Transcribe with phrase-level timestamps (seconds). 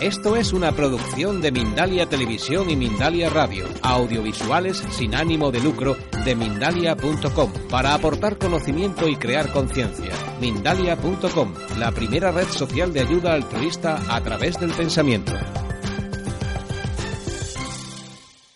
[0.00, 5.96] Esto es una producción de Mindalia Televisión y Mindalia Radio, audiovisuales sin ánimo de lucro
[6.24, 10.12] de mindalia.com, para aportar conocimiento y crear conciencia.
[10.40, 15.32] Mindalia.com, la primera red social de ayuda altruista a través del pensamiento.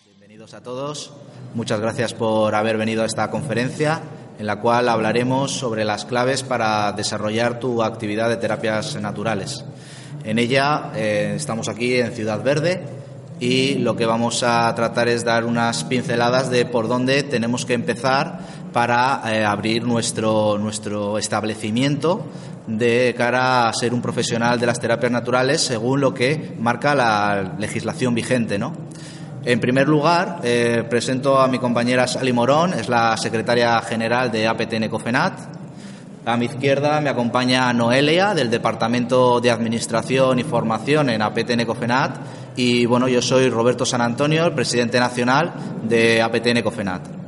[0.05, 1.11] Bienvenidos a todos.
[1.55, 4.01] Muchas gracias por haber venido a esta conferencia
[4.39, 9.65] en la cual hablaremos sobre las claves para desarrollar tu actividad de terapias naturales.
[10.23, 12.81] En ella eh, estamos aquí en Ciudad Verde
[13.39, 17.73] y lo que vamos a tratar es dar unas pinceladas de por dónde tenemos que
[17.73, 18.39] empezar
[18.71, 22.25] para eh, abrir nuestro, nuestro establecimiento
[22.67, 27.55] de cara a ser un profesional de las terapias naturales según lo que marca la
[27.59, 28.73] legislación vigente, ¿no?
[29.45, 34.47] En primer lugar, eh, presento a mi compañera Sally Morón, es la secretaria general de
[34.47, 35.62] APTN Cofenat.
[36.25, 42.15] A mi izquierda me acompaña Noelia, del Departamento de Administración y Formación en APTN Cofenat.
[42.55, 45.53] Y bueno, yo soy Roberto San Antonio, el presidente nacional
[45.83, 47.22] de APTN Cofenat.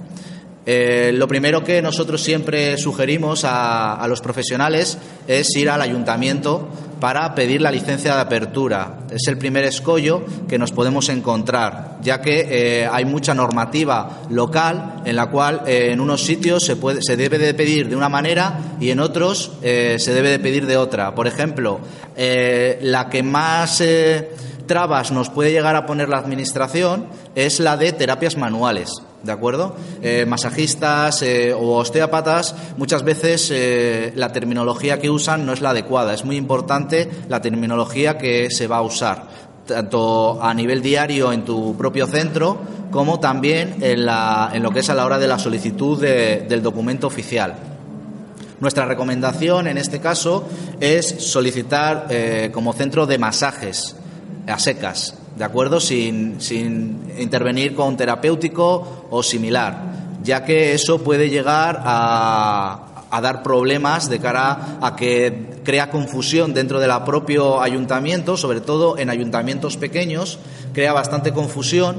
[0.68, 6.68] Eh, lo primero que nosotros siempre sugerimos a, los profesionales es ir al ayuntamiento
[7.00, 9.00] para pedir la licencia de apertura.
[9.12, 15.02] Es el primer escollo que nos podemos encontrar, ya que eh, hay mucha normativa local
[15.06, 18.10] en la cual eh, en unos sitios se, puede, se debe de pedir de una
[18.10, 21.14] manera y en otros se debe de pedir de otra.
[21.14, 21.80] Por ejemplo,
[22.16, 23.82] la que más
[24.68, 28.92] trabas nos puede llegar a poner la Administración es la de terapias manuales.
[29.24, 29.76] ¿De acuerdo?
[30.04, 35.72] Eh, masajistas eh, o osteópatas, muchas veces eh, la terminología que usan no es la
[35.72, 36.14] adecuada.
[36.14, 39.24] Es muy importante la terminología que se va a usar,
[39.66, 42.60] tanto a nivel diario en tu propio centro,
[42.92, 46.62] como también en, la, en lo que es a la hora de la solicitud del
[46.62, 47.56] documento oficial.
[48.60, 50.48] Nuestra recomendación en este caso
[50.80, 52.08] es solicitar
[52.54, 53.96] como centro de masajes
[54.48, 55.80] a secas, ¿de acuerdo?
[55.80, 56.38] Sin,
[57.18, 62.82] intervenir con terapéutico o similar, ya que eso puede llegar a,
[63.22, 69.10] dar problemas de cara a que crea confusión dentro del propio ayuntamiento, sobre todo en
[69.10, 70.38] ayuntamientos pequeños,
[70.74, 71.96] crea bastante confusión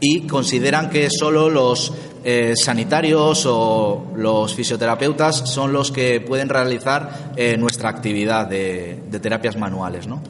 [0.00, 1.92] y consideran que solo los
[2.24, 9.20] eh, sanitarios o los fisioterapeutas son los que pueden realizar eh, nuestra actividad de, de
[9.20, 10.20] terapias manuales, ¿no?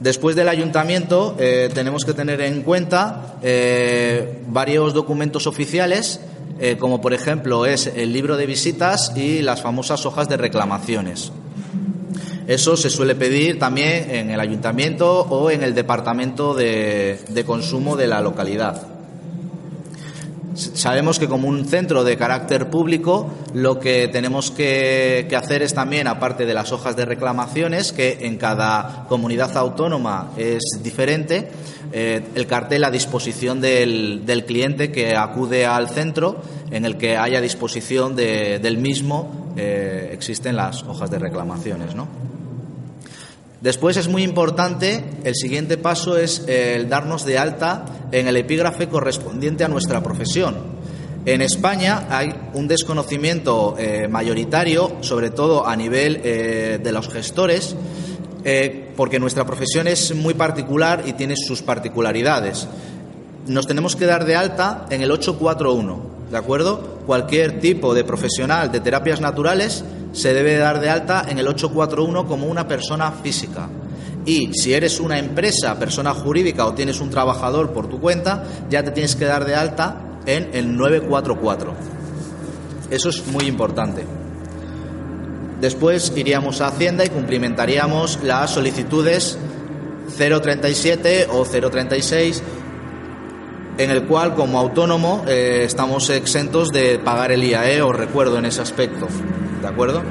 [0.00, 6.20] Después del ayuntamiento eh, tenemos que tener en cuenta eh, varios documentos oficiales,
[6.60, 11.32] eh, como por ejemplo es el libro de visitas y las famosas hojas de reclamaciones.
[12.46, 18.06] Eso se suele pedir también en el ayuntamiento o en el departamento de consumo de
[18.06, 18.95] la localidad.
[20.56, 26.06] Sabemos que como un centro de carácter público, lo que tenemos que, hacer es también,
[26.06, 31.50] aparte de las hojas de reclamaciones, que en cada comunidad autónoma es diferente,
[31.92, 36.40] eh, el cartel a disposición del, cliente que acude al centro,
[36.70, 42.08] en el que haya disposición del mismo, eh, existen las hojas de reclamaciones, ¿no?
[43.66, 48.88] Después es muy importante, el siguiente paso es el darnos de alta en el epígrafe
[48.88, 50.54] correspondiente a nuestra profesión.
[51.24, 57.74] En España hay un desconocimiento eh, mayoritario, sobre todo a nivel eh, de los gestores,
[58.44, 62.68] eh, porque nuestra profesión es muy particular y tiene sus particularidades.
[63.48, 67.00] Nos tenemos que dar de alta en el 841, ¿de acuerdo?
[67.06, 72.26] Cualquier tipo de profesional de terapias naturales se debe dar de alta en el 841
[72.26, 73.68] como una persona física.
[74.24, 78.82] Y si eres una empresa, persona jurídica o tienes un trabajador por tu cuenta, ya
[78.82, 81.74] te tienes que dar de alta en el 944.
[82.90, 84.04] Eso es muy importante.
[85.60, 89.38] Después iríamos a Hacienda y cumplimentaríamos las solicitudes
[90.16, 92.42] 037 o 036
[93.78, 98.46] en el cual como autónomo eh, estamos exentos de pagar el IAE, os recuerdo en
[98.46, 99.06] ese aspecto,
[99.60, 100.02] ¿de acuerdo?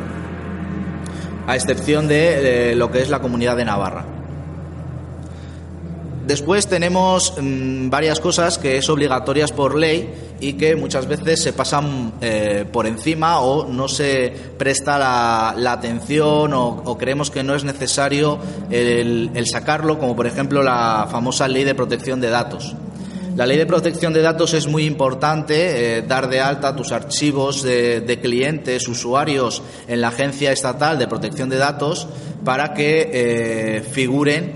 [1.47, 4.05] A excepción de lo que es la comunidad de Navarra.
[6.25, 11.53] Después tenemos mm, varias cosas que es obligatorias por ley y que muchas veces se
[11.53, 17.63] pasan eh, por encima o no se presta la, atención o, creemos que no es
[17.63, 18.39] necesario
[18.71, 22.75] el sacarlo, como por ejemplo la famosa ley de protección de datos.
[23.35, 27.63] La ley de protección de datos es muy importante, eh, dar de alta tus archivos
[27.63, 32.07] de, clientes, usuarios en la Agencia Estatal de Protección de Datos
[32.45, 34.53] para que eh, figuren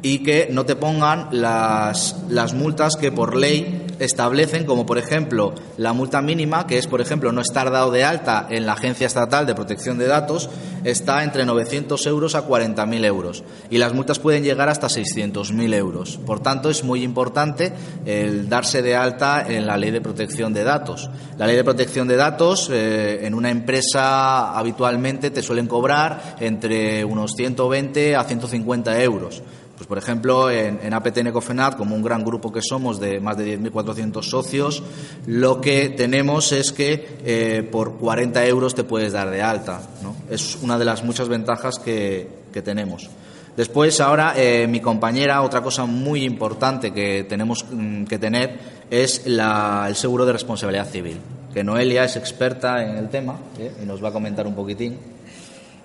[0.00, 5.54] y que no te pongan las, las multas que por ley establecen, como por ejemplo
[5.76, 9.06] la multa mínima, que es por ejemplo no estar dado de alta en la Agencia
[9.06, 10.50] Estatal de Protección de Datos,
[10.82, 16.18] está entre 900 euros a 40.000 euros y las multas pueden llegar hasta 600.000 euros.
[16.26, 17.72] Por tanto, es muy importante
[18.06, 21.10] el darse de alta en la Ley de Protección de Datos.
[21.38, 27.04] La Ley de Protección de Datos eh, en una empresa habitualmente te suelen cobrar entre
[27.04, 29.42] unos 120 a 150 euros.
[29.80, 31.32] Pues, por ejemplo, en, en APTN
[31.74, 34.82] como un gran grupo que somos de más de 10.400 socios,
[35.26, 39.80] lo que tenemos es que eh, por 40 euros te puedes dar de alta.
[40.02, 40.14] ¿no?
[40.28, 43.08] Es una de las muchas ventajas que, que tenemos.
[43.56, 48.58] Después, ahora, eh, mi compañera, otra cosa muy importante que tenemos mm, que tener
[48.90, 51.16] es la, el seguro de responsabilidad civil,
[51.54, 53.72] que Noelia es experta en el tema ¿eh?
[53.82, 54.98] y nos va a comentar un poquitín.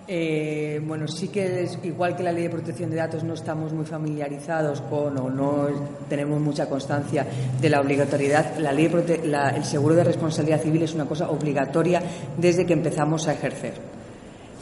[0.07, 3.73] Eh, bueno, sí que es igual que la ley de protección de datos no estamos
[3.73, 5.67] muy familiarizados con o no
[6.07, 7.25] tenemos mucha constancia
[7.59, 8.57] de la obligatoriedad.
[8.59, 8.91] La ley
[9.23, 12.03] la, el seguro de responsabilidad civil es una cosa obligatoria
[12.37, 13.94] desde que empezamos a ejercer.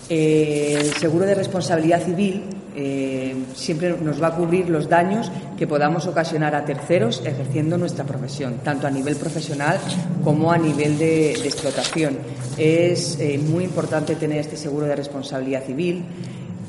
[0.10, 2.44] Eh, el seguro de responsabilidad civil
[2.76, 8.04] eh, siempre nos va a cubrir los daños que podamos ocasionar a terceros ejerciendo nuestra
[8.04, 9.78] profesión, tanto a nivel profesional
[10.24, 12.18] como a nivel de, explotación.
[12.58, 16.04] Es eh, muy importante tener este seguro de responsabilidad civil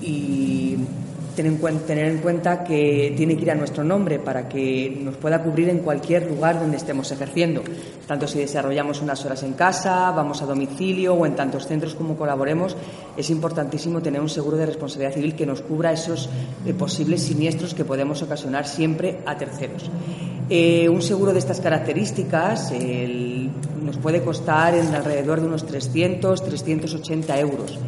[0.00, 0.76] y
[1.34, 5.68] tener en, cuenta, que tiene que ir a nuestro nombre para que nos pueda cubrir
[5.68, 7.62] en cualquier lugar donde estemos ejerciendo,
[8.06, 12.16] tanto si desarrollamos unas horas en casa, vamos a domicilio o en tantos centros como
[12.16, 12.76] colaboremos,
[13.16, 16.28] es importantísimo tener un seguro de responsabilidad civil que nos cubra esos
[16.66, 19.90] eh, posibles siniestros que podemos ocasionar siempre a terceros.
[20.50, 22.72] Eh, un seguro de estas características
[23.82, 27.78] nos puede costar en alrededor de unos 300, 380 euros.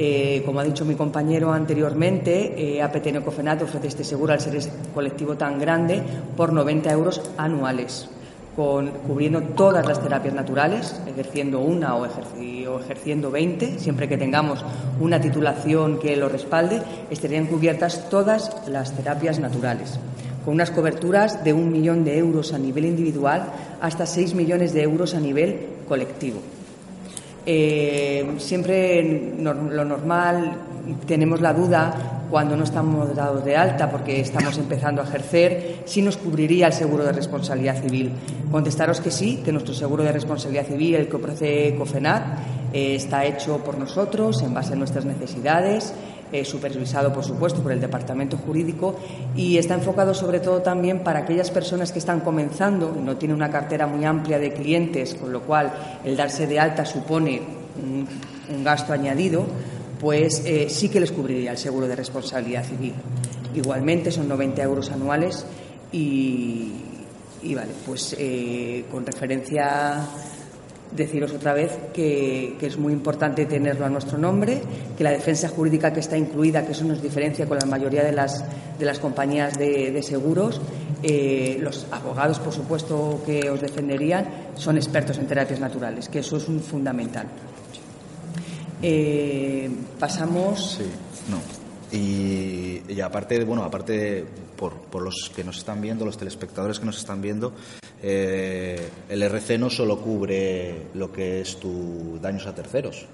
[0.00, 4.56] Eh, como ha dicho mi compañero anteriormente, eh, APT Cofenat ofrece este seguro al ser
[4.94, 6.00] colectivo tan grande
[6.36, 8.08] por 90 euros anuales,
[8.54, 14.64] cubriendo todas las terapias naturales, ejerciendo una o, o ejerciendo 20, siempre que tengamos
[15.00, 16.80] una titulación que lo respalde,
[17.10, 19.98] estarían cubiertas todas las terapias naturales
[20.44, 24.82] con unas coberturas de un millón de euros a nivel individual hasta seis millones de
[24.82, 25.58] euros a nivel
[25.88, 26.40] colectivo.
[27.50, 30.52] Eh, siempre lo normal,
[31.06, 36.02] tenemos la duda cuando no estamos dados de alta porque estamos empezando a ejercer, si
[36.02, 38.12] nos cubriría el seguro de responsabilidad civil.
[38.50, 42.22] Contestaros que sí, que nuestro seguro de responsabilidad civil, el que ofrece COFENAT,
[42.74, 45.94] eh, está hecho por nosotros en base a nuestras necesidades
[46.32, 48.96] eh, supervisado, por supuesto, por el Departamento Jurídico
[49.34, 53.36] y está enfocado sobre todo también para aquellas personas que están comenzando y no tienen
[53.36, 55.72] una cartera muy amplia de clientes, con lo cual
[56.04, 57.40] el darse de alta supone
[57.82, 58.06] un,
[58.64, 59.46] gasto añadido,
[60.00, 62.94] pues eh, sí que les cubriría el seguro de responsabilidad civil.
[63.54, 65.44] Igualmente son 90 euros anuales
[65.92, 66.72] y,
[67.54, 70.06] vale, pues eh, con referencia
[70.92, 74.62] deciros otra vez que, es muy importante tenerlo a nuestro nombre,
[74.96, 78.12] que la defensa jurídica que está incluida, que eso nos diferencia con la mayoría de
[78.12, 78.44] las,
[78.78, 80.60] de las compañías de, seguros,
[81.02, 86.36] eh, los abogados, por supuesto, que os defenderían, son expertos en terapias naturales, que eso
[86.36, 87.26] es un fundamental.
[88.82, 90.78] Eh, pasamos.
[90.78, 90.84] Sí,
[91.30, 91.40] no.
[91.90, 94.24] Y, y, aparte, bueno, aparte
[94.56, 97.54] por, por, los que nos están viendo, los telespectadores que nos están viendo,
[98.02, 103.06] eh, el RC no solo cubre lo que es tu daños a terceros,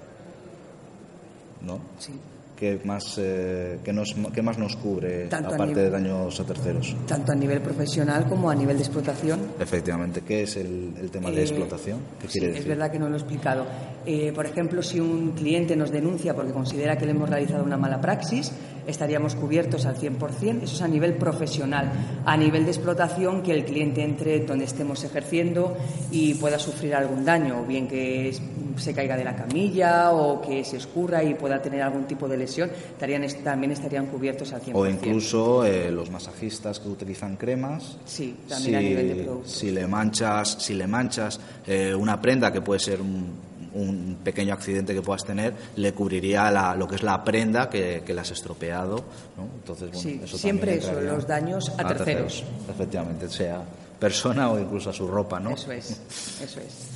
[1.61, 1.79] ¿no?
[1.99, 2.13] Sí.
[2.55, 6.95] ¿Qué más, eh, nos, qué más nos cubre aparte de daños a terceros?
[7.05, 9.41] Tanto a nivel profesional como a nivel de explotación.
[9.59, 10.21] Efectivamente.
[10.21, 11.99] ¿Qué es el, tema de eh, explotación?
[12.21, 12.61] ¿Qué quiere decir?
[12.61, 13.65] Es verdad que no lo he explicado.
[14.05, 17.77] Eh, por ejemplo, si un cliente nos denuncia porque considera que le hemos realizado una
[17.77, 18.53] mala praxis,
[18.87, 20.63] estaríamos cubiertos al 100%.
[20.63, 21.91] Eso es a nivel profesional.
[22.25, 25.75] A nivel de explotación, que el cliente entre donde estemos ejerciendo
[26.11, 28.33] y pueda sufrir algún daño, o bien que
[28.77, 32.37] se caiga de la camilla o que se escurra y pueda tener algún tipo de
[32.37, 34.71] lesión, también estarían cubiertos al 100%.
[34.73, 37.97] O incluso eh, los masajistas que utilizan cremas.
[38.05, 39.51] Sí, también a nivel de productos.
[39.51, 44.53] Si le manchas, si le manchas eh, una prenda que puede ser un un pequeño
[44.53, 48.31] accidente que puedas tener le cubriría lo que es la prenda que, que le has
[48.31, 49.03] estropeado.
[49.37, 49.43] ¿no?
[49.55, 52.43] Entonces, bueno, eso siempre eso, los daños a, terceros.
[52.69, 53.61] Efectivamente, sea
[53.99, 55.39] persona o incluso a su ropa.
[55.39, 55.51] ¿no?
[55.51, 56.01] Eso es,
[56.41, 56.95] eso es.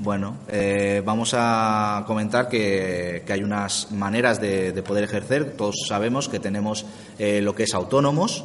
[0.00, 5.56] Bueno, eh, vamos a comentar que, que, hay unas maneras de, de, poder ejercer.
[5.56, 6.86] Todos sabemos que tenemos
[7.18, 8.44] eh, lo que es autónomos,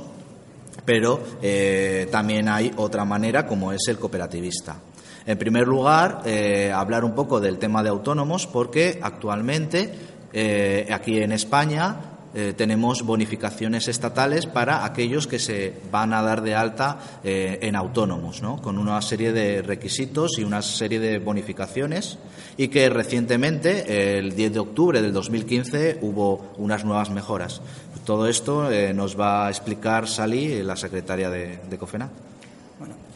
[0.83, 4.77] pero eh, también hay otra manera como es el cooperativista.
[5.25, 9.93] En primer lugar, eh, hablar un poco del tema de autónomos, porque actualmente
[10.33, 11.95] eh, aquí en España
[12.35, 18.41] eh, tenemos bonificaciones estatales para aquellos que se van a dar de alta en autónomos,
[18.41, 18.61] ¿no?
[18.61, 22.17] con una serie de requisitos y una serie de bonificaciones
[22.57, 27.61] y que recientemente, el 10 de octubre del 2015, hubo unas nuevas mejoras.
[28.03, 32.09] Todo esto nos va a explicar Sally, la secretaria de, de COFENA.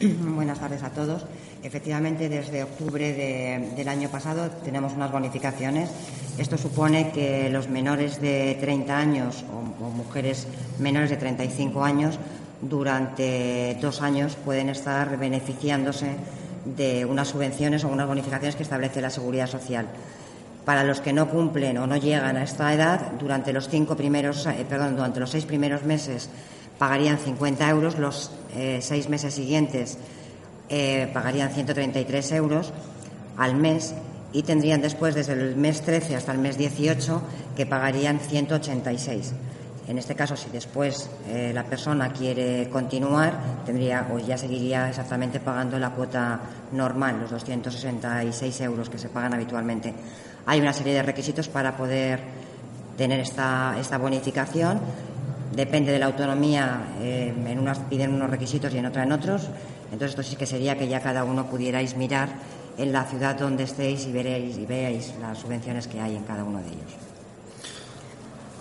[0.00, 1.24] Buenas tardes a todos.
[1.62, 5.90] Efectivamente, desde octubre del año pasado tenemos unas bonificaciones.
[6.38, 10.46] Esto supone que los menores de 30 años o, mujeres
[10.78, 12.18] menores de 35 años
[12.62, 16.14] durante dos años pueden estar beneficiándose
[16.64, 19.86] de unas subvenciones o unas bonificaciones que establece la Seguridad Social.
[20.64, 24.46] Para los que no cumplen o no llegan a esta edad, durante los cinco primeros,
[24.46, 26.30] eh, perdón, durante los seis primeros meses
[26.78, 29.98] pagarían 50 euros, los eh, seis meses siguientes
[30.68, 32.72] eh, pagarían 133 euros
[33.36, 33.94] al mes
[34.32, 37.22] y tendrían después, desde el mes 13 hasta el mes 18,
[37.56, 39.32] que pagarían 186.
[39.88, 45.40] En este caso, si después eh, la persona quiere continuar, tendría o ya seguiría exactamente
[45.40, 46.40] pagando la cuota
[46.72, 49.94] normal, los 266 euros que se pagan habitualmente.
[50.44, 52.20] Hay una serie de requisitos para poder
[52.98, 54.78] tener esta, esta bonificación.
[55.58, 59.42] Depende de la autonomía, eh, en unas piden unos requisitos y en otras en otros.
[59.90, 62.28] Entonces, esto sí que sería que ya cada uno pudierais mirar
[62.78, 66.44] en la ciudad donde estéis y veréis y veáis las subvenciones que hay en cada
[66.44, 66.92] uno de ellos.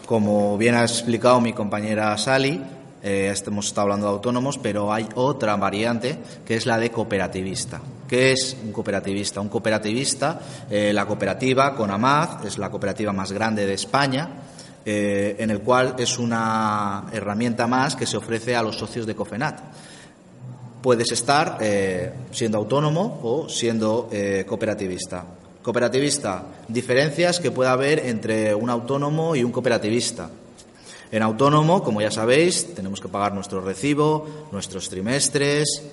[0.07, 2.63] Como bien ha explicado mi compañera Sally,
[3.03, 7.79] eh, hemos estado hablando de autónomos, pero hay otra variante que es la de cooperativista.
[8.07, 9.39] ¿Qué es un cooperativista?
[9.39, 14.29] Un cooperativista, eh, la cooperativa CONAMAD, es la cooperativa más grande de España,
[14.87, 19.15] eh, en el cual es una herramienta más que se ofrece a los socios de
[19.15, 19.59] COFENAT
[20.81, 25.25] puedes estar eh, siendo autónomo o siendo eh, cooperativista.
[25.61, 30.29] Cooperativista, diferencias que puede haber entre un autónomo y un cooperativista.
[31.11, 35.83] En autónomo, como ya sabéis, tenemos que pagar nuestro recibo, nuestros trimestres,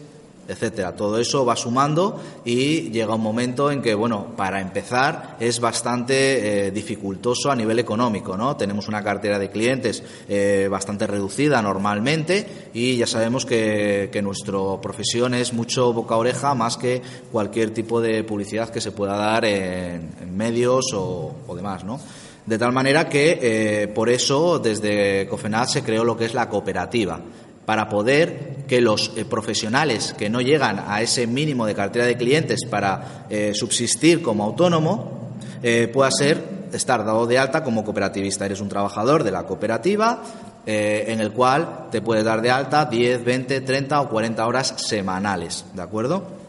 [0.48, 0.94] etcétera.
[0.94, 6.66] Todo eso va sumando y llega un momento en que, bueno, para empezar es bastante
[6.66, 8.56] eh, dificultoso a nivel económico, ¿no?
[8.56, 14.44] Tenemos una cartera de clientes eh, bastante reducida normalmente y ya sabemos que, que nuestra
[14.80, 19.44] profesión es mucho boca oreja más que cualquier tipo de publicidad que se pueda dar
[19.44, 22.00] en, medios o, o, demás, ¿no?
[22.44, 26.48] De tal manera que eh, por eso desde COFENAD se creó lo que es la
[26.48, 27.20] cooperativa
[27.66, 32.16] para poder que los eh, profesionales que no llegan a ese mínimo de cartera de
[32.16, 36.42] clientes para eh, subsistir como autónomo eh, pueda ser
[36.72, 38.46] estar dado de alta como cooperativista.
[38.46, 40.22] Eres un trabajador de la cooperativa
[40.66, 45.66] en el cual te puedes dar de alta 10, 20, 30 o 40 horas semanales,
[45.74, 46.44] ¿de acuerdo?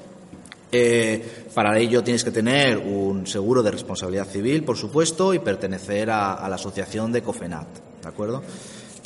[1.54, 6.34] para ello tienes que tener un seguro de responsabilidad civil, por supuesto, y pertenecer a,
[6.34, 7.68] a la asociación de COFENAT,
[8.02, 8.42] ¿de acuerdo?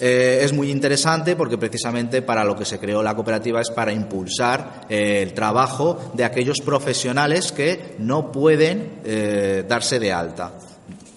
[0.02, 3.92] Eh, es muy interesante porque precisamente para lo que se creó la cooperativa es para
[3.92, 10.54] impulsar eh, el trabajo de aquellos profesionales que no pueden eh, darse de alta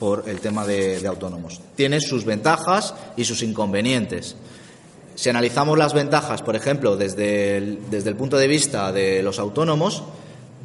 [0.01, 1.61] por el tema de, autónomos.
[1.77, 4.35] Tiene sus ventajas y sus inconvenientes.
[5.15, 10.03] Si analizamos las ventajas, por ejemplo, desde desde el punto de vista de los autónomos,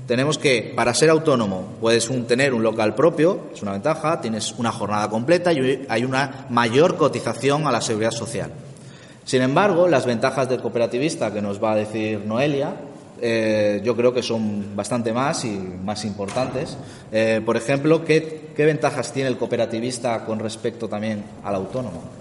[0.07, 4.71] tenemos que, para ser autónomo, puedes tener un local propio, es una ventaja, tienes una
[4.71, 8.51] jornada completa y hay una mayor cotización a la seguridad social.
[9.25, 12.73] Sin embargo, las ventajas del cooperativista que nos va a decir Noelia,
[13.19, 16.77] eh, yo creo que son bastante más y más importantes.
[17.11, 22.16] Eh, por ejemplo, ¿qué, ¿qué ventajas tiene el cooperativista con respecto también al autónomo?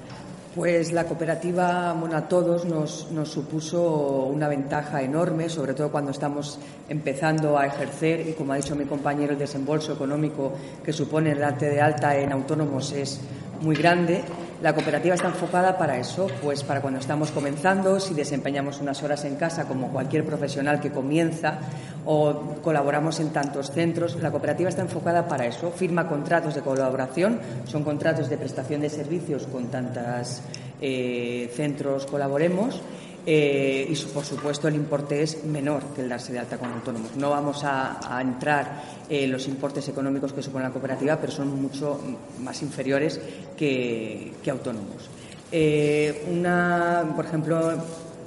[0.56, 6.12] Pues la cooperativa, bueno, a todos nos, nos, supuso una ventaja enorme, sobre todo cuando
[6.12, 6.58] estamos
[6.88, 11.40] empezando a ejercer y, como ha dicho mi compañero, el desembolso económico que supone el
[11.40, 13.20] darte de alta en autónomos es
[13.60, 14.24] muy grande.
[14.62, 19.24] La cooperativa está enfocada para eso, pues para cuando estamos comenzando, si desempeñamos unas horas
[19.26, 21.58] en casa como cualquier profesional que comienza
[22.06, 25.70] o colaboramos en tantos centros, la cooperativa está enfocada para eso.
[25.72, 30.40] Firma contratos de colaboración, son contratos de prestación de servicios con tantos
[30.80, 32.80] eh, centros colaboremos
[33.28, 37.16] eh, y, por supuesto, el importe es menor que el darse de alta con autónomos.
[37.16, 42.00] No vamos a, entrar en los importes económicos que supone la cooperativa, pero son mucho
[42.40, 43.20] más inferiores
[43.56, 45.10] que, autónomos.
[45.50, 47.72] Eh, una, por ejemplo,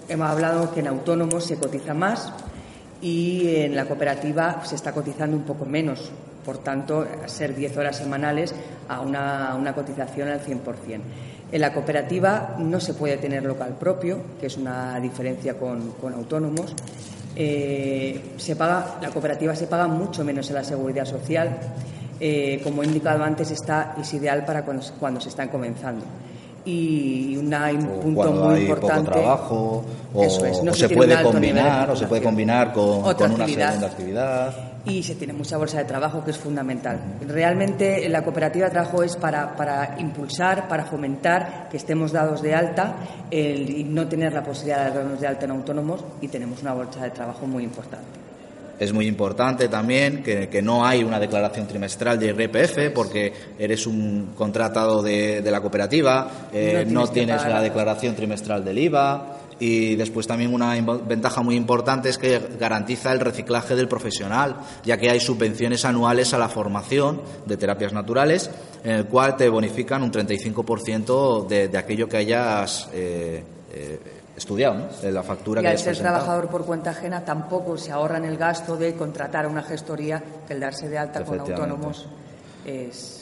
[0.10, 2.34] hemos hablado que en autónomos se cotiza más
[3.02, 6.12] y en la cooperativa se está cotizando un poco menos.
[6.44, 8.54] Por tanto, ser 10 horas semanales
[8.90, 11.00] a una, una cotización al 100%.
[11.52, 16.76] En la cooperativa no se puede tener local propio, que es una diferencia con, autónomos.
[17.36, 21.58] Eh, se paga, la cooperativa se paga mucho menos en la seguridad social.
[22.20, 26.06] Eh, como he indicado antes, está, es ideal para cuando, se están comenzando.
[26.66, 29.10] y una, un punto muy importante.
[29.10, 30.30] Poco trabajo, o,
[30.74, 34.69] se, puede combinar, o se puede combinar con, con una segunda actividad.
[34.86, 37.00] Y se tiene mucha bolsa de trabajo, que es fundamental.
[37.28, 42.56] Realmente la cooperativa de trabajo es para, para impulsar, para fomentar que estemos dados de
[42.56, 42.96] alta
[43.30, 46.74] el, y no tener la posibilidad de darnos de alta en autónomos y tenemos una
[46.74, 48.30] bolsa de trabajo muy importante.
[48.80, 54.32] Es muy importante también que, no hay una declaración trimestral de IRPF porque eres un
[54.36, 60.54] contratado de, la cooperativa, eh, no tienes, la declaración trimestral del IVA y después también
[60.54, 60.74] una
[61.06, 66.34] ventaja muy importante es que garantiza el reciclaje del profesional, ya que hay subvenciones anuales
[66.34, 68.50] a la formación de terapias naturales,
[68.84, 74.00] en el cual te bonifican un 35% de, de aquello que hayas eh, eh,
[74.36, 74.88] estudiado, ¿no?
[75.02, 78.38] De la factura y que al ser trabajador por cuenta ajena tampoco se ahorran el
[78.38, 82.08] gasto de contratar a una gestoría que el darse de alta con autónomos
[82.66, 83.19] es.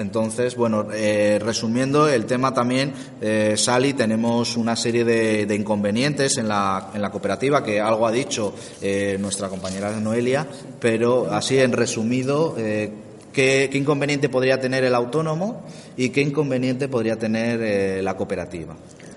[0.00, 6.48] Entonces, bueno, eh, resumiendo el tema también, eh, Sally, tenemos una serie de, inconvenientes en
[6.48, 10.46] la, en la, cooperativa, que algo ha dicho eh, nuestra compañera Noelia,
[10.80, 12.90] pero así en resumido, eh,
[13.30, 15.66] ¿qué, ¿qué, inconveniente podría tener el autónomo
[15.98, 18.74] y qué inconveniente podría tener la cooperativa?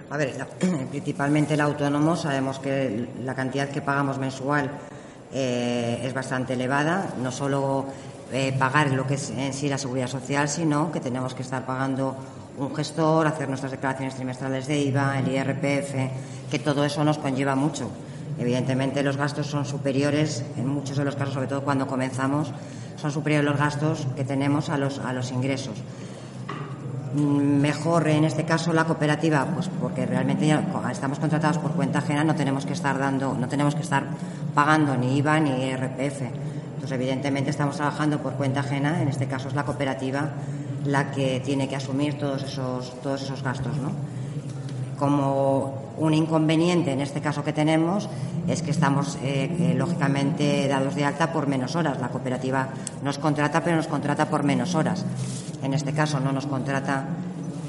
[0.09, 0.33] A ver,
[0.91, 4.69] principalmente el autónomo, sabemos que la cantidad que pagamos mensual
[5.35, 7.87] eh, es bastante elevada, no solo
[8.33, 11.65] eh, pagar lo que es en sí la seguridad social, sino que tenemos que estar
[11.65, 12.15] pagando
[12.57, 17.55] un gestor, hacer nuestras declaraciones trimestrales de IVA, el IRPF, que todo eso nos conlleva
[17.55, 17.89] mucho.
[18.39, 22.51] Evidentemente los gastos son superiores, en muchos de los casos, sobre todo cuando comenzamos,
[22.95, 25.83] son superiores los gastos que tenemos a los, a los ingresos
[27.13, 30.49] mejor en este caso la cooperativa, pues porque realmente
[30.91, 34.03] estamos contratados por cuenta ajena, no tenemos que estar dando, no tenemos que estar
[34.55, 36.21] pagando ni IVA ni IRPF.
[36.83, 40.31] Entonces, evidentemente estamos trabajando por cuenta ajena, en este caso es la cooperativa
[40.83, 43.93] la que tiene que asumir todos esos, todos esos gastos, ¿no?
[44.99, 48.09] Como un inconveniente en este caso que tenemos
[48.49, 52.01] es que estamos eh, eh, lógicamente dados de alta por menos horas.
[52.01, 52.67] La cooperativa
[53.01, 55.05] nos contrata, pero nos contrata por menos horas.
[55.63, 57.05] En este caso no nos contrata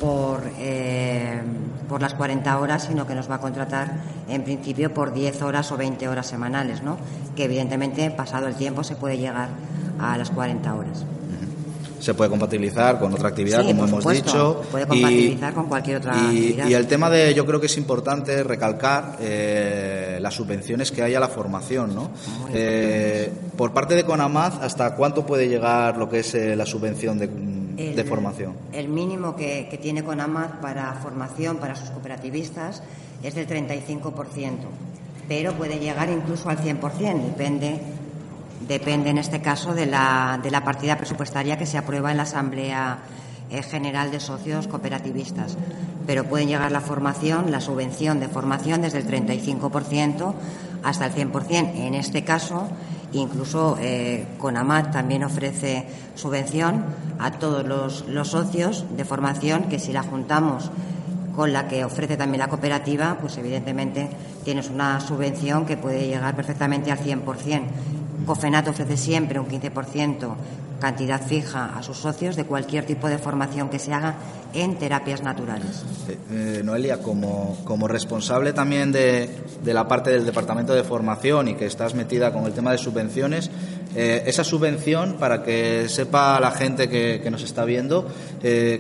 [0.01, 1.41] por, eh,
[1.89, 3.93] por las 40 horas, sino que nos va a contratar
[4.29, 6.97] en principio por 10 horas o 20 horas semanales, ¿no?
[7.37, 9.49] que evidentemente pasado el tiempo se puede llegar
[9.99, 11.05] a las 40 horas
[12.05, 14.63] se puede compatibilizar con otra actividad, como hemos dicho.
[14.71, 16.69] Puede compatibilizar con cualquier otra actividad.
[16.69, 21.15] Y el tema de, yo creo que es importante recalcar eh, las subvenciones que hay
[21.15, 22.11] a la formación, ¿no?
[22.53, 27.19] Eh, por parte de CONAMAZ, ¿hasta cuánto puede llegar lo que es eh, la subvención
[27.19, 27.29] de,
[28.05, 28.55] formación?
[28.73, 32.83] El mínimo que, que tiene CONAMAZ para formación para sus cooperativistas
[33.23, 34.13] es del 35%,
[35.29, 37.81] pero puede llegar incluso al 100%, depende
[38.69, 42.23] depende en este caso de la, de la partida presupuestaria que se aprueba en la
[42.25, 42.99] Asamblea
[43.51, 45.57] eh, General de Socios Cooperativistas.
[46.07, 50.35] Pero pueden llegar la formación, la subvención de formación desde el 35%
[50.83, 51.75] hasta el 100%.
[51.77, 52.69] En este caso,
[53.15, 56.85] incluso eh, CONAMAT también ofrece subvención
[57.19, 60.71] a todos los, los socios de formación que si la juntamos
[61.35, 64.09] con la que ofrece también la cooperativa, pues evidentemente
[64.45, 67.63] tienes una subvención que puede llegar perfectamente al 100%.
[68.27, 70.35] COFENAT ofrece siempre un 15%
[70.85, 74.17] cantidad fija a sus socios de cualquier tipo de formación que se haga
[74.53, 75.83] en terapias naturales.
[76.07, 79.31] Eh, eh, Noelia, como, como responsable también de,
[79.65, 82.77] de, la parte del Departamento de Formación y que estás metida con el tema de
[82.77, 83.51] subvenciones,
[83.97, 88.07] eh, esa subvención, para que sepa la gente que, que nos está viendo,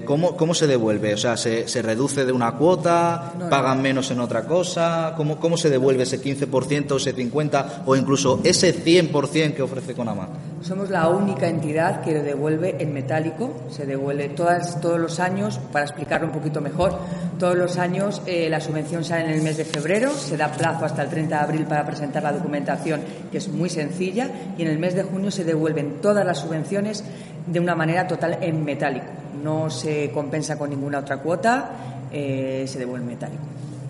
[0.05, 1.14] ¿cómo, ¿cómo, se devuelve?
[1.14, 3.33] O sea, ¿se, se reduce de una cuota?
[3.49, 5.14] ¿Pagan menos en otra cosa?
[5.17, 10.29] ¿Cómo, ¿Cómo se devuelve ese 15%, ese 50% o incluso ese 100% que ofrece CONAMA?
[10.64, 15.61] Somos la única entidad que lo devuelve en metálico, se devuelve todas, todos los años,
[15.70, 16.98] para explicarlo un poquito mejor,
[17.38, 20.87] todos los años eh, la subvención sale en el mes de febrero, se da plazo
[20.87, 24.68] hasta el 30 de abril para presentar la documentación, que es muy sencilla, y en
[24.68, 27.05] el mes de junio se devuelven todas las subvenciones
[27.46, 29.09] de una manera total en metálico.
[29.42, 31.72] No se compensa con ninguna otra cuota,
[32.11, 33.42] eh, se devuelve en metálico,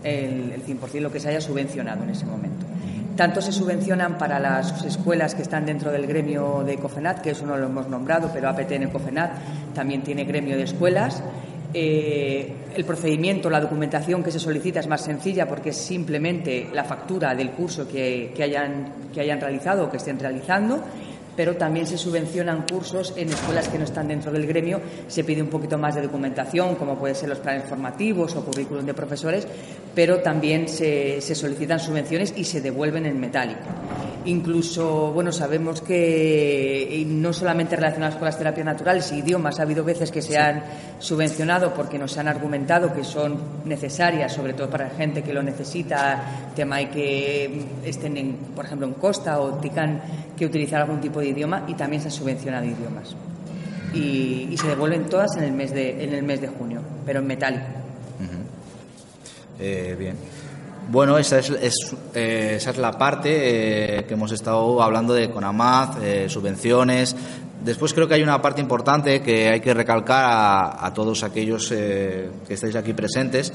[0.03, 2.74] el, el 100%, lo que se haya subvencionado en ese momento.
[3.17, 7.47] Tanto se subvencionan para las escuelas que están dentro del gremio de COFENAT, que eso
[7.47, 11.23] no lo hemos nombrado, pero APTN COFENAT también tiene gremio de escuelas.
[11.73, 16.85] Eh, el procedimiento, la documentación que se solicita es más sencilla porque es simplemente la
[16.85, 20.83] factura del curso que, que hayan, que hayan realizado o que estén realizando
[21.37, 24.81] pero también se subvencionan cursos en escuelas que no están dentro del gremio.
[25.09, 28.85] Se pide un poquito más de documentación, como pueden ser los planes formativos o currículum
[28.85, 29.47] de profesores,
[29.95, 33.61] pero también se, solicitan subvenciones y se devuelven en metálico.
[34.27, 39.85] Incluso, bueno, sabemos que no solamente relacionadas con las terapias naturales y idiomas, ha habido
[39.85, 40.63] veces que se han
[40.99, 46.51] subvencionado porque nos han argumentado que son necesarias, sobre todo para gente que lo necesita,
[46.57, 50.01] tema de que estén, en, por ejemplo, en costa o tengan
[50.37, 53.15] que utilizar algún tipo de idioma y también se han subvencionado idiomas.
[53.93, 57.27] Y, se devuelven todas en el mes de, en el mes de junio, pero en
[57.27, 57.67] metálico.
[59.59, 60.17] Eh, bien.
[60.91, 61.51] Bueno, esa es,
[62.15, 67.17] eh, esa es la parte eh, que hemos estado hablando de CONAMAZ, eh, subvenciones.
[67.65, 72.29] Después creo que hay una parte importante que hay que recalcar a, todos aquellos que
[72.51, 73.55] estáis aquí presentes.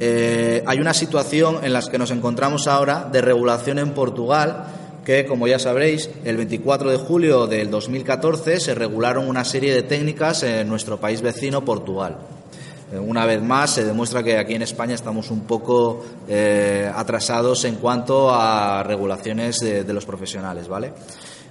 [0.00, 4.64] hay una situación en la que nos encontramos ahora de regulación en Portugal
[5.04, 9.82] que, como ya sabréis, el 24 de julio del 2014 se regularon una serie de
[9.82, 12.16] técnicas en nuestro país vecino, Portugal.
[12.92, 17.64] Eh, una vez más se demuestra que aquí en España estamos un poco eh, atrasados
[17.64, 20.92] en cuanto a regulaciones de, los profesionales, ¿vale?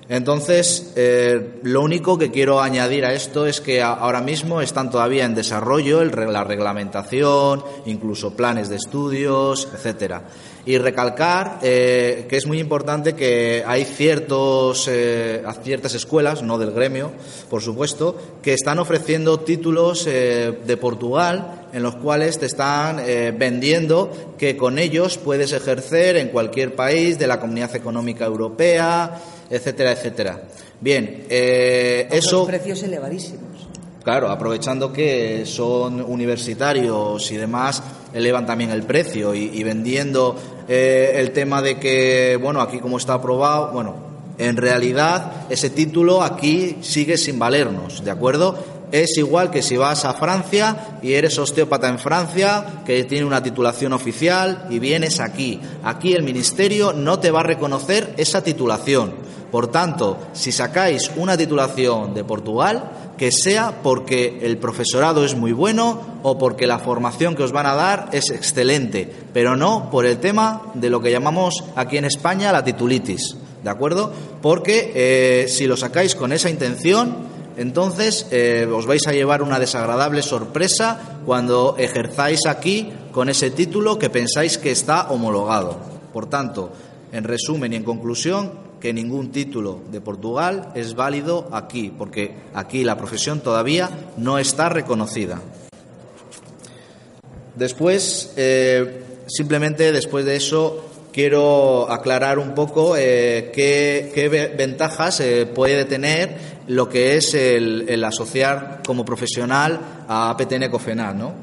[0.09, 5.25] Entonces, eh, lo único que quiero añadir a esto es que ahora mismo están todavía
[5.25, 10.23] en desarrollo la reglamentación, incluso planes de estudios, etcétera
[10.65, 16.71] y recalcar eh, que es muy importante que hay ciertos, eh, ciertas escuelas, no del
[16.71, 17.11] gremio,
[17.49, 22.97] por supuesto, que están ofreciendo títulos eh, de Portugal en los cuales te están
[23.37, 29.91] vendiendo que con ellos puedes ejercer en cualquier país de la Comunidad Económica Europea, etcétera,
[29.91, 30.41] etcétera.
[30.81, 32.47] Bien, eso.
[32.47, 33.58] precios elevadísimos.
[34.03, 37.83] Claro, aprovechando que son universitarios y demás,
[38.13, 40.35] elevan también el precio y, vendiendo
[40.67, 43.95] eh, el tema de que, bueno, aquí como está aprobado, bueno,
[44.37, 48.57] en realidad ese título aquí sigue sin valernos, ¿de acuerdo?
[48.91, 53.43] Es igual que si vas a Francia y eres osteópata en Francia, que tiene una
[53.43, 55.59] titulación oficial y vienes aquí.
[55.83, 59.13] Aquí el Ministerio no te va a reconocer esa titulación.
[59.51, 65.51] Por tanto, si sacáis una titulación de Portugal, que sea porque el profesorado es muy
[65.51, 70.05] bueno o porque la formación que os van a dar es excelente, pero no por
[70.05, 74.13] el tema de lo que llamamos aquí en España la titulitis, ¿de acuerdo?
[74.41, 79.59] Porque eh, si lo sacáis con esa intención, entonces eh, os vais a llevar una
[79.59, 85.77] desagradable sorpresa cuando ejerzáis aquí con ese título que pensáis que está homologado.
[86.13, 86.71] Por tanto,
[87.11, 92.83] en resumen y en conclusión, que ningún título de Portugal es válido aquí, porque aquí
[92.83, 95.41] la profesión todavía no está reconocida.
[97.55, 105.83] Después, eh, simplemente después de eso, quiero aclarar un poco eh, qué, ventajas eh, puede
[105.85, 106.37] tener
[106.67, 111.33] lo que es el, asociar como profesional a APTN Cofenal, ¿no?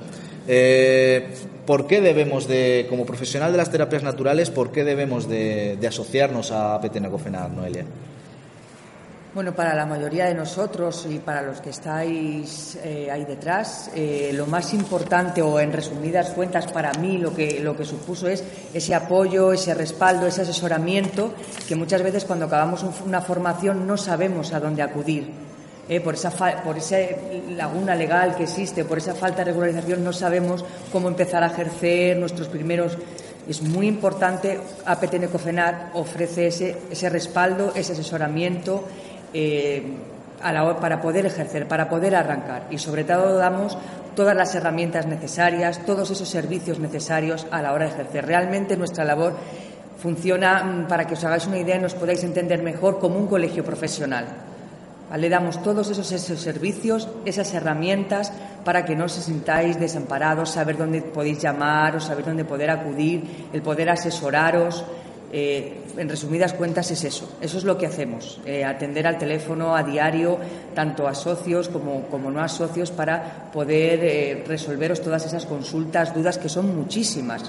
[1.67, 6.53] ¿Por qué debemos de, como profesional de las terapias naturales, por qué debemos de, asociarnos
[6.53, 7.85] a Petenacofenar, Noelia?
[9.35, 14.31] Bueno, para la mayoría de nosotros y para los que estáis eh, ahí detrás, eh,
[14.33, 18.43] lo más importante o en resumidas cuentas para mí lo que, lo que supuso es
[18.73, 21.35] ese apoyo, ese respaldo, ese asesoramiento
[21.69, 25.31] que muchas veces cuando acabamos una formación no sabemos a dónde acudir
[25.89, 26.31] eh, por, esa
[26.63, 26.97] por esa
[27.51, 32.17] laguna legal que existe, por esa falta de regularización, no sabemos cómo empezar a ejercer
[32.17, 32.99] nuestros primeros.
[33.49, 38.83] Es muy importante, APTN Cofenar ofrece ese, ese respaldo, ese asesoramiento
[39.33, 39.85] eh,
[40.81, 42.67] para poder ejercer, para poder arrancar.
[42.71, 43.79] Y sobre todo damos
[44.17, 48.27] todas las herramientas necesarias, todos esos servicios necesarios a la hora de ejercer.
[48.27, 49.37] Realmente nuestra labor
[50.03, 53.29] funciona, mm, para que os hagáis una idea y nos podáis entender mejor, como un
[53.29, 54.27] colegio profesional
[55.15, 58.33] le damos todos esos, servicios, esas herramientas
[58.65, 63.49] para que no os sintáis desamparados, saber dónde podéis llamar o saber dónde poder acudir,
[63.53, 64.85] el poder asesoraros.
[65.33, 69.75] Eh, en resumidas cuentas es eso, eso es lo que hacemos, eh, atender al teléfono
[69.75, 70.39] a diario,
[70.73, 76.15] tanto a socios como, como no a socios, para poder eh, resolveros todas esas consultas,
[76.15, 77.43] dudas que son muchísimas.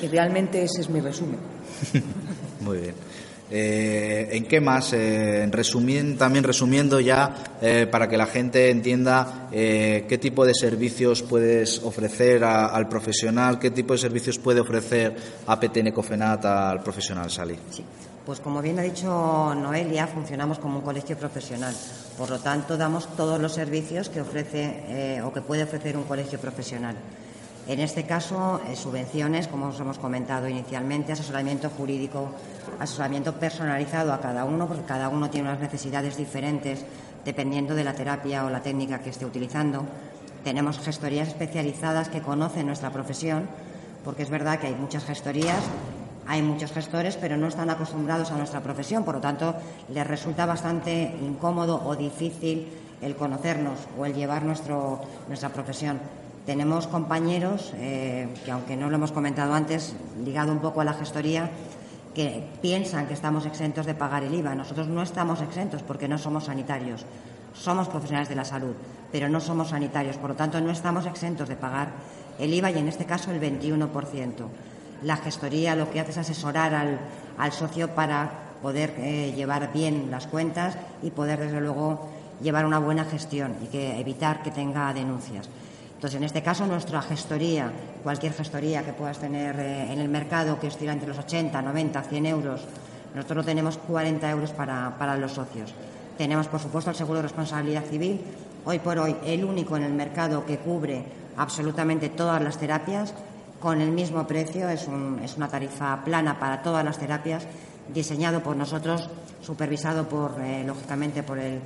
[0.00, 1.38] Y realmente ese es mi resumen.
[2.60, 2.94] Muy bien.
[3.50, 4.92] Eh, ¿En qué más?
[4.92, 5.48] Eh,
[6.18, 11.82] también resumiendo ya eh, para que la gente entienda eh, qué tipo de servicios puedes
[11.82, 17.58] ofrecer al profesional, qué tipo de servicios puede ofrecer APTN Cofenat al profesional, Sally.
[17.70, 17.84] Sí.
[18.24, 21.74] Pues como bien ha dicho Noelia, funcionamos como un colegio profesional.
[22.16, 26.38] Por lo tanto, damos todos los servicios que ofrece o que puede ofrecer un colegio
[26.38, 26.94] profesional.
[27.70, 32.34] En este caso, eh, subvenciones, como os hemos comentado inicialmente, asesoramiento jurídico,
[32.80, 36.84] asesoramiento personalizado a cada uno, porque cada uno tiene unas necesidades diferentes
[37.24, 39.86] dependiendo de la terapia o la técnica que esté utilizando.
[40.42, 43.46] Tenemos gestorías especializadas que conocen nuestra profesión,
[44.04, 45.62] porque es verdad que hay muchas gestorías
[46.26, 49.54] hay muchos gestores, pero no están acostumbrados a nuestra profesión, por lo tanto,
[49.88, 52.68] les resulta bastante incómodo o difícil
[53.00, 55.98] el conocernos o el llevar nuestra profesión.
[56.50, 60.94] Tenemos compañeros eh, que, aunque no lo hemos comentado antes, ligado un poco a la
[60.94, 61.48] gestoría,
[62.12, 64.56] que piensan que estamos exentos de pagar el IVA.
[64.56, 67.06] Nosotros no estamos exentos porque no somos sanitarios.
[67.54, 68.74] Somos profesionales de la salud,
[69.12, 70.16] pero no somos sanitarios.
[70.16, 71.90] Por lo tanto, no estamos exentos de pagar
[72.36, 74.32] el IVA y, en este caso, el 21%.
[75.04, 78.28] La gestoría lo que hace es asesorar al, socio para
[78.60, 82.08] poder eh, llevar bien las cuentas y poder, desde luego,
[82.42, 85.48] llevar una buena gestión y que evitar que tenga denuncias.
[86.00, 87.70] Entonces, en este caso, nuestra gestoría,
[88.02, 92.02] cualquier gestoría que puedas tener eh, en el mercado que oscila entre los 80, 90,
[92.04, 92.62] 100 euros,
[93.14, 95.74] nosotros tenemos 40 euros para, para los socios.
[96.16, 98.18] Tenemos, por supuesto, el seguro de responsabilidad civil,
[98.64, 101.04] hoy por hoy el único en el mercado que cubre
[101.36, 103.12] absolutamente todas las terapias
[103.60, 107.46] con el mismo precio, es, una tarifa plana para todas las terapias,
[107.92, 109.10] diseñado por nosotros,
[109.42, 111.60] supervisado por, eh, lógicamente, por el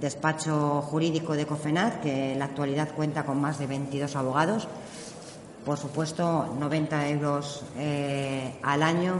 [0.00, 4.68] despacho jurídico de COFENAD, que en la actualidad cuenta con más de 22 abogados.
[5.64, 9.14] Por supuesto, 90 euros eh, al año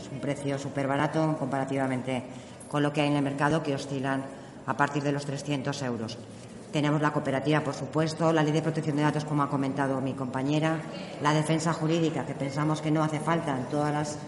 [0.00, 2.24] es un precio súper barato comparativamente
[2.68, 4.24] con lo que hay en el mercado, que oscilan
[4.66, 6.18] a partir de los 300 euros.
[6.72, 10.14] Tenemos la cooperativa, por supuesto, la ley de protección de datos, como ha comentado mi
[10.14, 10.80] compañera,
[11.22, 14.18] la defensa jurídica, que pensamos que no hace falta en todas las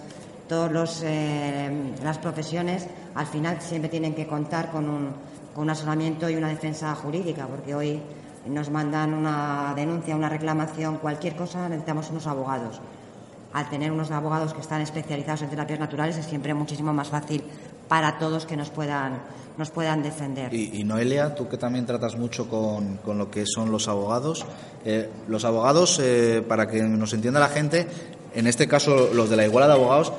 [0.49, 5.13] todas eh, las profesiones, al final siempre tienen que contar con un,
[5.55, 8.01] con un asesoramiento y una defensa jurídica, porque hoy
[8.47, 12.81] nos mandan una denuncia, una reclamación, cualquier cosa, necesitamos unos abogados.
[13.53, 17.43] Al tener unos abogados que están especializados en terapias naturales es siempre muchísimo más fácil
[17.89, 19.21] para todos que nos puedan
[19.59, 20.55] nos puedan defender.
[20.55, 24.47] Y, Noelia, tú que también tratas mucho con, con lo que son los abogados,
[24.85, 27.89] eh, los abogados, eh, para que nos entienda la gente,
[28.35, 30.13] en este caso los de la igualdad de abogados,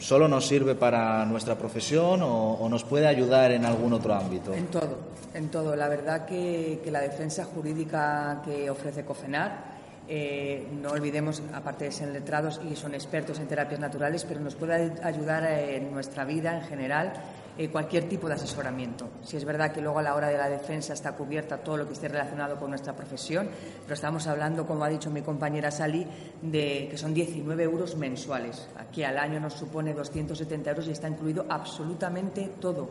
[0.00, 4.52] ¿solo nos sirve para nuestra profesión o, nos puede ayudar en algún otro ámbito?
[4.52, 4.98] En todo,
[5.34, 5.76] en todo.
[5.76, 9.80] La verdad que, que la defensa jurídica que ofrece COFENAR
[10.12, 14.56] eh, no olvidemos, aparte de ser letrados y son expertos en terapias naturales, pero nos
[14.56, 17.12] puede ayudar en nuestra vida en general
[17.60, 19.06] eh, cualquier tipo de asesoramiento.
[19.22, 21.86] Si es verdad que luego a la hora de la defensa está cubierta todo lo
[21.86, 23.50] que esté relacionado con nuestra profesión,
[23.82, 26.06] pero estamos hablando, como ha dicho mi compañera Sally,
[26.40, 28.66] de que son 19 euros mensuales.
[28.78, 32.88] Aquí al año nos supone 270 euros y está incluido absolutamente todo.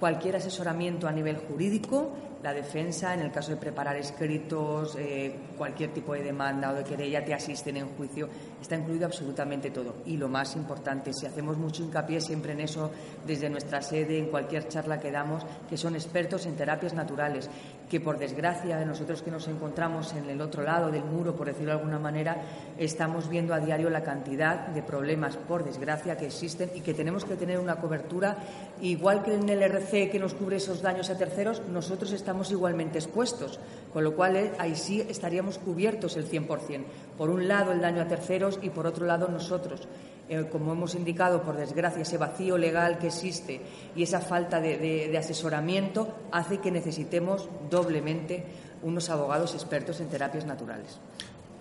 [0.00, 2.10] Cualquier asesoramiento a nivel jurídico
[2.42, 6.84] la defensa, en el caso de preparar escritos, eh, cualquier tipo de demanda o de
[6.84, 8.28] querella, te asisten en juicio,
[8.66, 9.94] está incluido absolutamente todo.
[10.06, 12.90] Y lo más importante, si hacemos mucho hincapié siempre en eso
[13.24, 17.48] desde nuestra sede, en cualquier charla que damos, que son expertos en terapias naturales,
[17.88, 21.70] que por desgracia nosotros que nos encontramos en el otro lado del muro, por decirlo
[21.70, 22.42] de alguna manera,
[22.76, 27.24] estamos viendo a diario la cantidad de problemas, por desgracia, que existen y que tenemos
[27.24, 28.36] que tener una cobertura,
[28.80, 32.98] igual que en el RC que nos cubre esos daños a terceros, nosotros estamos igualmente
[32.98, 33.60] expuestos,
[33.92, 36.84] con lo cual eh, ahí sí estaríamos cubiertos el 100%.
[37.16, 39.88] Por un lado, el daño a terceros y, por otro lado, nosotros.
[40.28, 43.60] Eh, como hemos indicado, por desgracia, ese vacío legal que existe
[43.94, 48.44] y esa falta de, asesoramiento hace que necesitemos doblemente
[48.82, 50.98] unos abogados expertos en terapias naturales.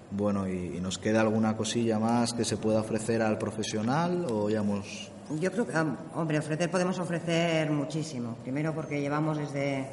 [0.10, 4.60] Bueno, ¿y, nos queda alguna cosilla más que se pueda ofrecer al profesional o ya
[4.60, 5.12] hemos...?
[5.40, 5.74] Yo creo que,
[6.16, 8.36] hombre, ofrecer podemos ofrecer muchísimo.
[8.44, 9.88] Primero porque llevamos desde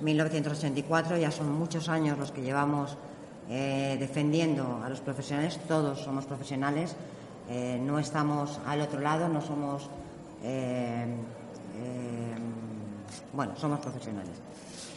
[0.00, 2.96] 1984, ya son muchos años los que llevamos
[3.50, 6.96] eh, defendiendo a los profesionales, todos somos profesionales,
[7.48, 9.88] eh, no estamos al otro lado, no somos,
[10.42, 11.06] eh,
[13.32, 14.34] bueno, somos profesionales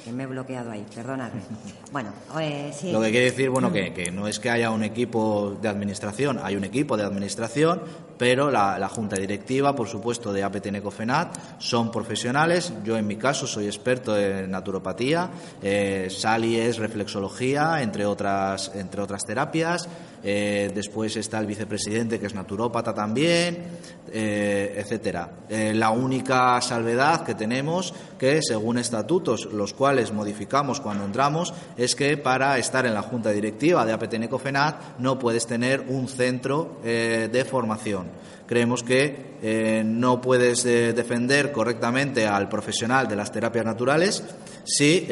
[0.07, 1.41] que me he bloqueado ahí, perdóname.
[1.89, 2.91] Bueno, eh, sí.
[2.91, 6.57] Lo que quiere decir, bueno, que, no es que haya un equipo de administración, hay
[6.57, 7.81] un equipo de administración,
[8.17, 12.73] pero la, junta directiva, por supuesto, de APTN Cofenat, son profesionales.
[12.83, 15.29] Yo, en mi caso, soy experto en naturopatía,
[15.61, 19.87] eh, Sally es reflexología, entre otras, entre otras terapias.
[20.23, 23.63] Eh, después está el vicepresidente, que es naturópata también,
[24.11, 25.29] eh, etcétera.
[25.49, 31.95] Eh, la única salvedad que tenemos, que según estatutos, los cuales modificamos cuando entramos, es
[31.95, 36.77] que para estar en la junta directiva de APTN Cofenat no puedes tener un centro
[36.83, 38.07] de formación.
[38.47, 44.23] Creemos que no puedes defender correctamente al profesional de las terapias naturales
[44.63, 45.07] si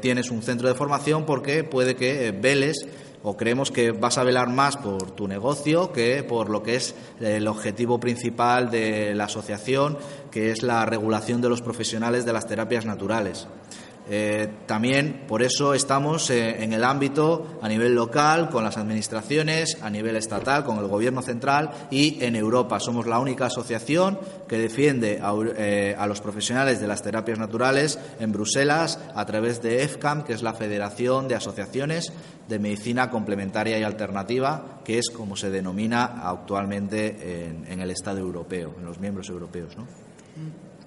[0.00, 2.86] tienes un centro de formación porque puede que veles
[3.22, 6.94] o creemos que vas a velar más por tu negocio que por lo que es
[7.20, 9.98] el objetivo principal de la asociación,
[10.30, 13.46] que es la regulación de los profesionales de las terapias naturales.
[14.08, 19.78] Eh, también por eso estamos eh, en el ámbito a nivel local, con las administraciones,
[19.80, 22.80] a nivel estatal, con el Gobierno central y en Europa.
[22.80, 27.98] Somos la única asociación que defiende a, eh, a los profesionales de las terapias naturales
[28.18, 32.12] en Bruselas a través de EFCAM, que es la Federación de Asociaciones
[32.48, 38.18] de Medicina Complementaria y Alternativa, que es como se denomina actualmente en, en el Estado
[38.18, 39.76] europeo, en los miembros europeos.
[39.76, 39.86] ¿no?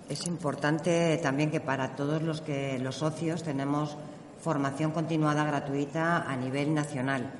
[0.08, 3.98] Es importante también que para todos los que los socios tenemos
[4.40, 7.32] formación continuada gratuita a nivel nacional.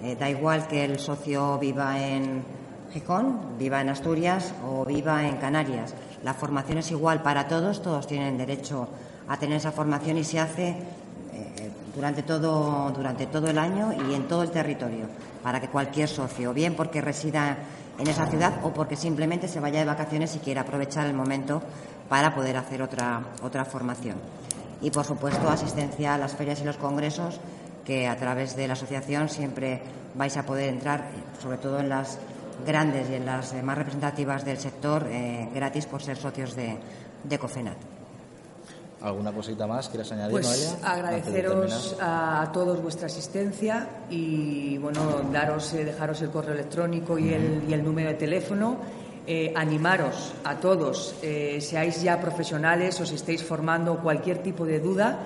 [0.00, 2.44] Eh, da igual que el socio viva en
[2.92, 5.94] Gijón, viva en Asturias o viva en Canarias.
[6.22, 8.88] La formación es igual para todos, todos tienen derecho
[9.26, 14.14] a tener esa formación y se hace eh, durante todo, durante todo el año y
[14.14, 15.06] en todo el territorio,
[15.42, 17.56] para que cualquier socio, bien porque resida
[17.98, 21.62] en esa ciudad o porque simplemente se vaya de vacaciones y quiera aprovechar el momento
[22.08, 24.16] para poder hacer otra, otra formación.
[24.80, 27.40] Y, por supuesto, asistencia a las ferias y los congresos,
[27.84, 29.82] que a través de la asociación siempre
[30.14, 31.08] vais a poder entrar,
[31.40, 32.18] sobre todo en las
[32.66, 36.78] grandes y en las más representativas del sector, eh, gratis por ser socios de,
[37.24, 37.76] de COFENAT.
[39.02, 40.88] ¿Alguna cosita más quieres añadir, pues Noelia?
[40.88, 47.64] agradeceros a todos vuestra asistencia y bueno daros eh, dejaros el correo electrónico y el,
[47.68, 48.78] y el número de teléfono
[49.26, 55.18] eh, animaros a todos eh, seáis ya profesionales os estéis formando cualquier tipo de duda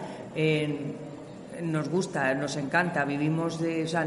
[1.62, 4.06] nos gusta nos encanta vivimos de o sea,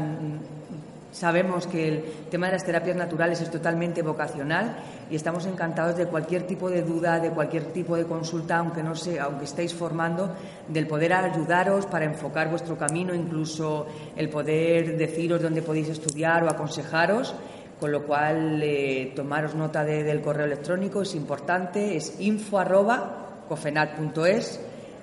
[1.12, 4.76] Sabemos que el tema de las terapias naturales es totalmente vocacional
[5.10, 8.96] y estamos encantados de cualquier tipo de duda, de cualquier tipo de consulta, aunque no
[8.96, 10.34] sea, aunque estéis formando,
[10.68, 16.48] del poder ayudaros para enfocar vuestro camino, incluso el poder deciros dónde podéis estudiar o
[16.48, 17.34] aconsejaros.
[17.82, 24.60] Con lo cual, eh, tomaros nota de, del correo electrónico, es importante, es info.cofenat.es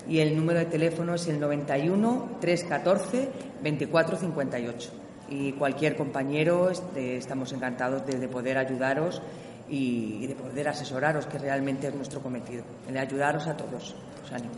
[0.08, 3.30] y el número de teléfono es el 91 314
[3.62, 4.92] 2458
[5.28, 9.22] y cualquier compañero este, estamos encantados de, de poder ayudaros
[9.70, 13.94] y, de poder asesoraros, que realmente es nuestro cometido, el de ayudaros a todos.
[14.24, 14.54] Os animo.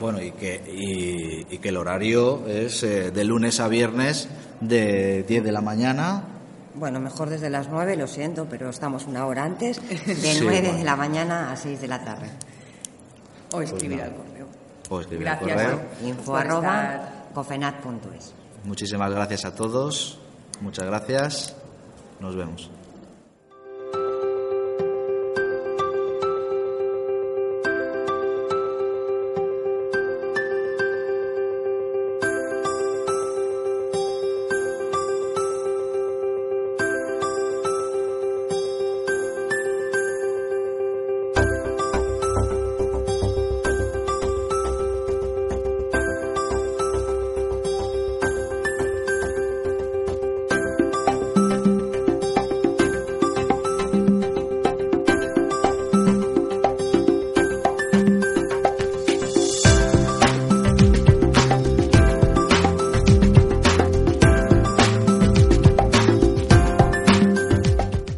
[0.00, 4.28] Bueno, y que, y, y que el horario es eh, de lunes a viernes
[4.60, 6.32] de 10 de la mañana.
[6.76, 10.60] Bueno, mejor desde las 9, lo siento, pero estamos una hora antes, de Sí, 9
[10.60, 10.78] bueno.
[10.78, 12.28] de la mañana a 6 de la tarde.
[13.52, 14.10] O escribir nada.
[14.10, 14.46] al correo.
[14.90, 15.50] O escribir Gracias.
[15.50, 15.80] al correo.
[16.04, 17.00] Info arroba
[17.34, 18.34] cofenat.es.
[18.64, 20.18] Muchísimas gracias a todos.
[20.60, 21.56] Muchas gracias.
[22.20, 22.70] Nos vemos.